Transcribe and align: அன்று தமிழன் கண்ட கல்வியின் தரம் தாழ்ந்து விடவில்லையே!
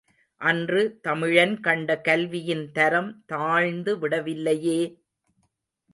அன்று 0.41 0.81
தமிழன் 1.01 1.59
கண்ட 1.59 1.97
கல்வியின் 2.01 2.71
தரம் 2.71 3.11
தாழ்ந்து 3.25 3.93
விடவில்லையே! 3.99 4.79